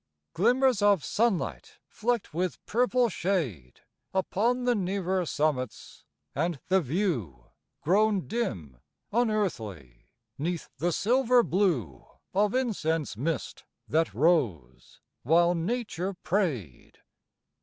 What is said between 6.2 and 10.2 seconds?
and the view Grown dim, unearthly,